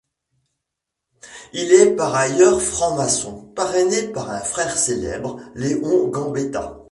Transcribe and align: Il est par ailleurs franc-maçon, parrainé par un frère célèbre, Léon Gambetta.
Il 1.53 1.71
est 1.73 1.95
par 1.95 2.15
ailleurs 2.15 2.59
franc-maçon, 2.59 3.43
parrainé 3.55 4.07
par 4.07 4.31
un 4.31 4.39
frère 4.39 4.75
célèbre, 4.75 5.39
Léon 5.53 6.07
Gambetta. 6.07 6.79